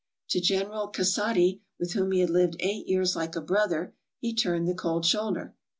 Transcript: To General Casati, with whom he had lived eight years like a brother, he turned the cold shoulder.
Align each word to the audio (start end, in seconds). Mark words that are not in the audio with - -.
To 0.29 0.41
General 0.41 0.87
Casati, 0.91 1.61
with 1.79 1.93
whom 1.93 2.11
he 2.11 2.21
had 2.21 2.31
lived 2.31 2.55
eight 2.59 2.87
years 2.87 3.15
like 3.15 3.35
a 3.35 3.39
brother, 3.41 3.93
he 4.17 4.33
turned 4.33 4.67
the 4.67 4.73
cold 4.73 5.05
shoulder. 5.05 5.53